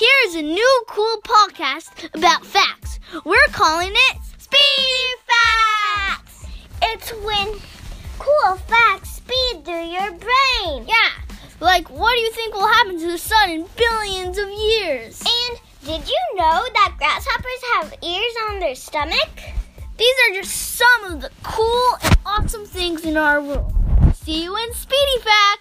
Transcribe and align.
Here's 0.00 0.36
a 0.36 0.40
new 0.40 0.82
cool 0.86 1.20
podcast 1.24 2.08
about 2.14 2.46
facts. 2.46 3.00
We're 3.22 3.36
calling 3.52 3.92
it 3.92 4.16
Speedy 4.38 5.06
Facts. 5.28 6.46
It's 6.80 7.10
when 7.22 7.60
cool 8.18 8.56
facts 8.66 9.16
speed 9.16 9.62
through 9.62 9.90
your 9.90 10.10
brain. 10.12 10.86
Yeah, 10.88 11.10
like 11.60 11.90
what 11.90 12.14
do 12.14 12.20
you 12.20 12.32
think 12.32 12.54
will 12.54 12.66
happen 12.66 12.98
to 12.98 13.10
the 13.10 13.18
sun 13.18 13.50
in 13.50 13.66
billions 13.76 14.38
of 14.38 14.48
years? 14.48 15.20
And 15.20 15.60
did 15.84 16.08
you 16.08 16.18
know 16.34 16.64
that 16.72 16.94
grasshoppers 16.96 17.62
have 17.74 18.02
ears 18.02 18.34
on 18.48 18.58
their 18.58 18.76
stomach? 18.76 19.28
These 19.98 20.14
are 20.30 20.34
just 20.34 20.78
some 20.78 21.12
of 21.12 21.20
the 21.20 21.30
cool 21.42 21.98
and 22.02 22.16
awesome 22.24 22.64
things 22.64 23.04
in 23.04 23.18
our 23.18 23.42
world. 23.42 23.70
See 24.14 24.44
you 24.44 24.56
in 24.56 24.72
Speedy 24.72 25.18
Facts. 25.18 25.59